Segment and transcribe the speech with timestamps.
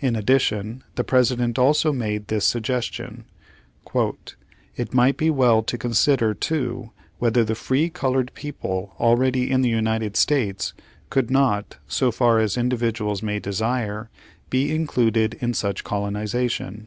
[0.00, 3.24] In addition the President also made this suggestion:
[4.76, 9.62] "It might be well to con sider, too, whether the free colored people already in
[9.62, 10.74] the United States
[11.08, 14.10] could not, so far as individ uals may desire,
[14.50, 16.86] be included in such colonization."